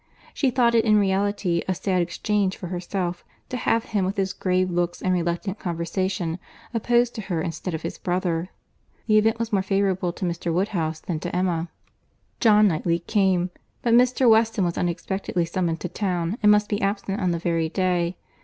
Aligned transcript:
She 0.33 0.49
thought 0.49 0.73
it 0.73 0.83
in 0.83 0.97
reality 0.97 1.61
a 1.67 1.75
sad 1.75 2.01
exchange 2.01 2.57
for 2.57 2.65
herself, 2.69 3.23
to 3.49 3.55
have 3.57 3.83
him 3.85 4.03
with 4.03 4.17
his 4.17 4.33
grave 4.33 4.71
looks 4.71 4.99
and 4.99 5.13
reluctant 5.13 5.59
conversation 5.59 6.39
opposed 6.73 7.13
to 7.13 7.21
her 7.29 7.39
instead 7.39 7.75
of 7.75 7.83
his 7.83 7.99
brother. 7.99 8.49
The 9.05 9.19
event 9.19 9.37
was 9.37 9.53
more 9.53 9.61
favourable 9.61 10.11
to 10.13 10.25
Mr. 10.25 10.51
Woodhouse 10.51 11.01
than 11.01 11.19
to 11.19 11.35
Emma. 11.35 11.69
John 12.39 12.67
Knightley 12.67 12.97
came; 12.97 13.51
but 13.83 13.93
Mr. 13.93 14.27
Weston 14.27 14.65
was 14.65 14.75
unexpectedly 14.75 15.45
summoned 15.45 15.79
to 15.81 15.87
town 15.87 16.39
and 16.41 16.51
must 16.51 16.67
be 16.67 16.81
absent 16.81 17.19
on 17.21 17.29
the 17.29 17.37
very 17.37 17.69
day. 17.69 18.17